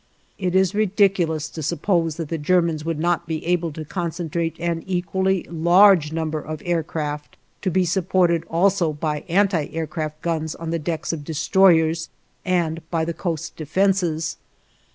It 0.39 0.55
is 0.55 0.73
ridiculous 0.73 1.47
to 1.49 1.61
suppose 1.61 2.15
that 2.15 2.29
the 2.29 2.39
Germans 2.39 2.83
would 2.83 2.97
not 2.97 3.27
be 3.27 3.45
able 3.45 3.71
to 3.73 3.85
concentrate 3.85 4.59
an 4.59 4.81
equally 4.87 5.43
large 5.43 6.11
number 6.11 6.41
of 6.41 6.59
aircraft, 6.65 7.37
to 7.61 7.69
be 7.69 7.85
supported 7.85 8.43
also 8.49 8.93
by 8.93 9.23
anti 9.29 9.67
aircraft 9.71 10.23
guns 10.23 10.55
on 10.55 10.71
the 10.71 10.79
decks 10.79 11.13
of 11.13 11.23
destroyers 11.23 12.09
and 12.43 12.81
by 12.89 13.05
the 13.05 13.13
coast 13.13 13.55
defenses. 13.55 14.37